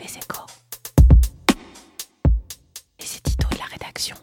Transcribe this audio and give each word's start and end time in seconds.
Les 0.00 0.16
échos. 0.16 0.46
Les 2.98 3.16
éditos 3.18 3.48
de 3.50 3.58
la 3.58 3.64
rédaction. 3.64 4.16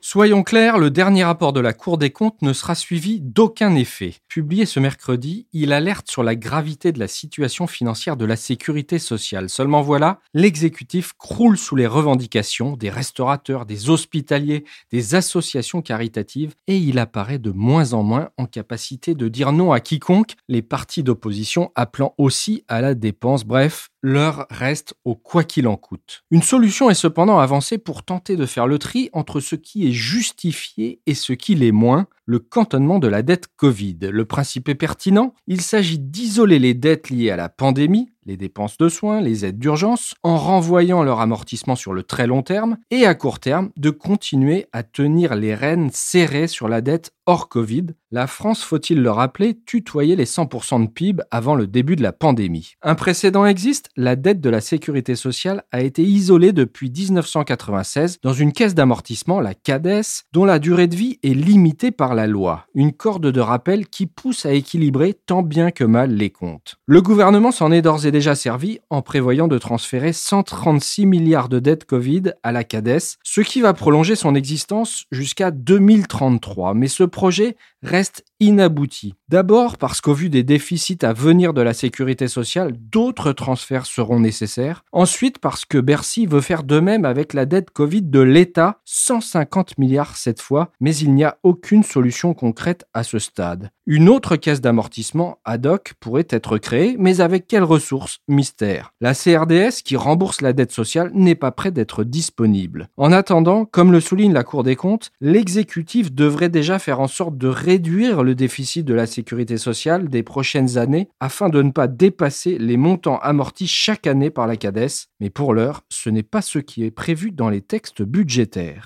Soyons 0.00 0.42
clairs, 0.42 0.78
le 0.78 0.90
dernier 0.90 1.24
rapport 1.24 1.52
de 1.52 1.60
la 1.60 1.72
Cour 1.72 1.98
des 1.98 2.10
comptes 2.10 2.40
ne 2.40 2.52
sera 2.52 2.74
suivi 2.74 3.20
d'aucun 3.20 3.74
effet. 3.74 4.14
Publié 4.28 4.64
ce 4.64 4.80
mercredi, 4.80 5.46
il 5.52 5.72
alerte 5.72 6.08
sur 6.08 6.22
la 6.22 6.36
gravité 6.36 6.92
de 6.92 6.98
la 6.98 7.08
situation 7.08 7.66
financière 7.66 8.16
de 8.16 8.24
la 8.24 8.36
sécurité 8.36 8.98
sociale. 8.98 9.48
Seulement 9.48 9.82
voilà, 9.82 10.20
l'exécutif 10.32 11.12
croule 11.18 11.58
sous 11.58 11.76
les 11.76 11.86
revendications 11.86 12.76
des 12.76 12.88
restaurateurs, 12.88 13.66
des 13.66 13.90
hospitaliers, 13.90 14.64
des 14.92 15.14
associations 15.16 15.82
caritatives 15.82 16.54
et 16.66 16.76
il 16.78 16.98
apparaît 16.98 17.38
de 17.38 17.50
moins 17.50 17.92
en 17.92 18.02
moins 18.02 18.30
en 18.38 18.46
capacité 18.46 19.14
de 19.14 19.28
dire 19.28 19.52
non 19.52 19.72
à 19.72 19.80
quiconque, 19.80 20.34
les 20.48 20.62
partis 20.62 21.02
d'opposition 21.02 21.72
appelant 21.74 22.14
aussi 22.16 22.64
à 22.68 22.80
la 22.80 22.94
dépense. 22.94 23.44
Bref, 23.44 23.90
l'heure 24.06 24.46
reste 24.50 24.94
au 25.04 25.16
quoi 25.16 25.42
qu'il 25.42 25.66
en 25.66 25.76
coûte. 25.76 26.24
Une 26.30 26.42
solution 26.42 26.88
est 26.88 26.94
cependant 26.94 27.38
avancée 27.38 27.76
pour 27.76 28.04
tenter 28.04 28.36
de 28.36 28.46
faire 28.46 28.66
le 28.66 28.78
tri 28.78 29.10
entre 29.12 29.40
ce 29.40 29.56
qui 29.56 29.88
est 29.88 29.92
justifié 29.92 31.00
et 31.06 31.14
ce 31.14 31.32
qui 31.32 31.56
l'est 31.56 31.72
moins, 31.72 32.06
le 32.26 32.40
cantonnement 32.40 32.98
de 32.98 33.08
la 33.08 33.22
dette 33.22 33.46
Covid. 33.56 33.98
Le 34.02 34.24
principe 34.24 34.68
est 34.68 34.74
pertinent, 34.74 35.32
il 35.46 35.60
s'agit 35.60 35.98
d'isoler 35.98 36.58
les 36.58 36.74
dettes 36.74 37.08
liées 37.08 37.30
à 37.30 37.36
la 37.36 37.48
pandémie, 37.48 38.10
les 38.26 38.36
dépenses 38.36 38.76
de 38.76 38.88
soins, 38.88 39.20
les 39.20 39.44
aides 39.44 39.58
d'urgence, 39.58 40.14
en 40.24 40.36
renvoyant 40.36 41.04
leur 41.04 41.20
amortissement 41.20 41.76
sur 41.76 41.94
le 41.94 42.02
très 42.02 42.26
long 42.26 42.42
terme, 42.42 42.76
et 42.90 43.06
à 43.06 43.14
court 43.14 43.38
terme, 43.38 43.70
de 43.76 43.90
continuer 43.90 44.66
à 44.72 44.82
tenir 44.82 45.36
les 45.36 45.54
rênes 45.54 45.90
serrées 45.92 46.48
sur 46.48 46.68
la 46.68 46.80
dette 46.80 47.12
hors 47.26 47.48
Covid. 47.48 47.86
La 48.10 48.26
France, 48.26 48.62
faut-il 48.62 49.00
le 49.00 49.10
rappeler, 49.10 49.58
tutoyait 49.64 50.16
les 50.16 50.26
100% 50.26 50.84
de 50.84 50.90
PIB 50.90 51.22
avant 51.30 51.54
le 51.54 51.66
début 51.66 51.96
de 51.96 52.02
la 52.02 52.12
pandémie. 52.12 52.74
Un 52.82 52.94
précédent 52.96 53.46
existe, 53.46 53.90
la 53.96 54.16
dette 54.16 54.40
de 54.40 54.50
la 54.50 54.60
sécurité 54.60 55.14
sociale 55.14 55.64
a 55.70 55.82
été 55.82 56.02
isolée 56.02 56.52
depuis 56.52 56.90
1996 56.90 58.18
dans 58.22 58.32
une 58.32 58.52
caisse 58.52 58.74
d'amortissement, 58.74 59.40
la 59.40 59.54
CADES, 59.54 60.24
dont 60.32 60.44
la 60.44 60.58
durée 60.58 60.88
de 60.88 60.96
vie 60.96 61.18
est 61.22 61.34
limitée 61.34 61.92
par 61.92 62.14
la 62.16 62.26
loi. 62.26 62.66
Une 62.74 62.92
corde 62.92 63.30
de 63.30 63.40
rappel 63.40 63.86
qui 63.86 64.06
pousse 64.06 64.44
à 64.44 64.52
équilibrer 64.52 65.14
tant 65.14 65.42
bien 65.42 65.70
que 65.70 65.84
mal 65.84 66.10
les 66.10 66.30
comptes. 66.30 66.74
Le 66.86 67.00
gouvernement 67.00 67.52
s'en 67.52 67.70
est 67.70 67.82
d'ores 67.82 68.06
et 68.06 68.10
déjà 68.10 68.34
servi 68.34 68.80
en 68.90 69.02
prévoyant 69.02 69.46
de 69.46 69.58
transférer 69.58 70.12
136 70.12 71.06
milliards 71.06 71.48
de 71.48 71.60
dettes 71.60 71.84
Covid 71.84 72.32
à 72.42 72.50
la 72.50 72.64
CADES, 72.64 72.98
ce 73.22 73.40
qui 73.40 73.60
va 73.60 73.72
prolonger 73.72 74.16
son 74.16 74.34
existence 74.34 75.04
jusqu'à 75.12 75.52
2033. 75.52 76.74
Mais 76.74 76.88
ce 76.88 77.04
projet 77.04 77.56
reste 77.82 78.24
inabouti. 78.40 79.14
D'abord 79.28 79.78
parce 79.78 80.00
qu'au 80.00 80.14
vu 80.14 80.28
des 80.30 80.42
déficits 80.42 80.98
à 81.02 81.12
venir 81.12 81.52
de 81.52 81.62
la 81.62 81.74
sécurité 81.74 82.28
sociale, 82.28 82.72
d'autres 82.78 83.32
transferts 83.32 83.86
seront 83.86 84.20
nécessaires. 84.20 84.84
Ensuite 84.92 85.38
parce 85.38 85.64
que 85.64 85.78
Bercy 85.78 86.26
veut 86.26 86.40
faire 86.40 86.62
de 86.62 86.78
même 86.78 87.04
avec 87.04 87.34
la 87.34 87.46
dette 87.46 87.70
Covid 87.70 88.02
de 88.02 88.20
l'État, 88.20 88.80
150 88.84 89.78
milliards 89.78 90.16
cette 90.16 90.40
fois, 90.40 90.70
mais 90.80 90.94
il 90.96 91.12
n'y 91.14 91.24
a 91.24 91.38
aucune 91.42 91.82
solution 91.82 92.34
concrète 92.34 92.86
à 92.94 93.02
ce 93.02 93.18
stade. 93.18 93.70
Une 93.88 94.08
autre 94.08 94.34
caisse 94.34 94.60
d'amortissement 94.60 95.38
ad 95.44 95.64
hoc 95.64 95.94
pourrait 96.00 96.26
être 96.30 96.58
créée, 96.58 96.96
mais 96.98 97.20
avec 97.20 97.46
quelles 97.46 97.62
ressources? 97.62 98.18
Mystère. 98.26 98.92
La 99.00 99.14
CRDS 99.14 99.82
qui 99.84 99.94
rembourse 99.94 100.40
la 100.40 100.52
dette 100.52 100.72
sociale 100.72 101.12
n'est 101.14 101.36
pas 101.36 101.52
près 101.52 101.70
d'être 101.70 102.02
disponible. 102.02 102.88
En 102.96 103.12
attendant, 103.12 103.64
comme 103.64 103.92
le 103.92 104.00
souligne 104.00 104.32
la 104.32 104.42
Cour 104.42 104.64
des 104.64 104.74
comptes, 104.74 105.12
l'exécutif 105.20 106.12
devrait 106.12 106.48
déjà 106.48 106.80
faire 106.80 106.98
en 106.98 107.06
sorte 107.06 107.38
de 107.38 107.46
réduire 107.46 108.24
le 108.26 108.34
déficit 108.34 108.84
de 108.84 108.92
la 108.92 109.06
sécurité 109.06 109.56
sociale 109.56 110.08
des 110.08 110.22
prochaines 110.22 110.76
années 110.76 111.08
afin 111.20 111.48
de 111.48 111.62
ne 111.62 111.70
pas 111.70 111.86
dépasser 111.86 112.58
les 112.58 112.76
montants 112.76 113.18
amortis 113.18 113.68
chaque 113.68 114.06
année 114.06 114.30
par 114.30 114.46
la 114.46 114.56
CADES. 114.56 115.08
Mais 115.20 115.30
pour 115.30 115.54
l'heure, 115.54 115.82
ce 115.88 116.10
n'est 116.10 116.22
pas 116.22 116.42
ce 116.42 116.58
qui 116.58 116.84
est 116.84 116.90
prévu 116.90 117.30
dans 117.30 117.48
les 117.48 117.62
textes 117.62 118.02
budgétaires. 118.02 118.84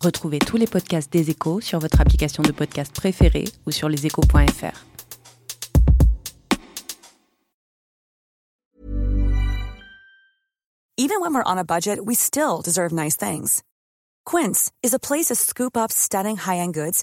Retrouvez 0.00 0.38
tous 0.38 0.56
les 0.56 0.68
podcasts 0.68 1.12
des 1.12 1.28
échos 1.28 1.60
sur 1.60 1.80
votre 1.80 2.00
application 2.00 2.42
de 2.42 2.52
podcast 2.52 2.94
préférée 2.94 3.44
ou 3.66 3.72
sur 3.72 3.88
leséchos.fr. 3.88 4.84
Even 11.00 11.20
when 11.20 11.32
we're 11.32 11.44
on 11.46 11.58
a 11.58 11.64
budget, 11.64 12.00
we 12.04 12.16
still 12.16 12.60
deserve 12.64 12.92
nice 12.92 13.16
things. 13.16 13.62
Quince 14.24 14.70
is 14.82 14.92
a 14.92 14.98
place 14.98 15.26
to 15.26 15.34
scoop 15.34 15.76
up 15.76 15.90
stunning 15.90 16.36
high-end 16.36 16.74
goods 16.74 17.02